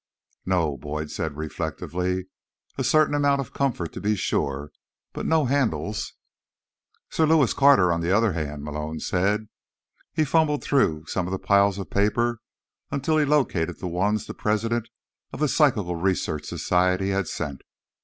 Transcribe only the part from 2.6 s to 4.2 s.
"A certain amount of comfort, to be